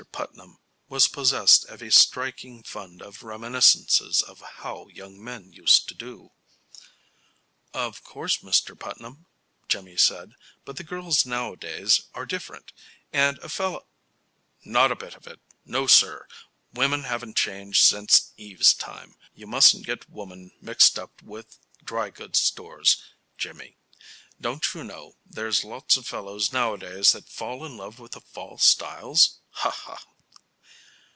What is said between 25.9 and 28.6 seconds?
of fellows nowadays that fall in love with the fall